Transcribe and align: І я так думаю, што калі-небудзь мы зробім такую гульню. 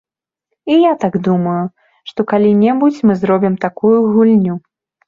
І 0.71 0.77
я 0.83 0.93
так 1.03 1.17
думаю, 1.27 1.61
што 2.09 2.27
калі-небудзь 2.35 3.05
мы 3.09 3.13
зробім 3.23 3.53
такую 3.69 3.97
гульню. 4.17 4.61